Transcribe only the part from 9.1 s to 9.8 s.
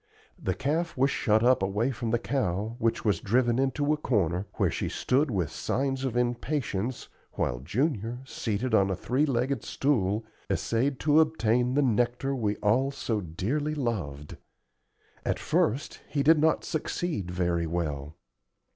legged